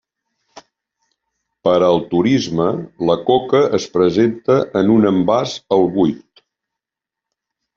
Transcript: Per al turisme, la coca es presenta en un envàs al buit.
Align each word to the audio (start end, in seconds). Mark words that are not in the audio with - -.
Per 1.67 1.73
al 1.87 2.01
turisme, 2.13 2.65
la 3.09 3.17
coca 3.27 3.61
es 3.81 3.87
presenta 3.99 4.57
en 4.83 4.91
un 4.95 5.07
envàs 5.11 5.55
al 5.77 5.87
buit. 5.99 6.45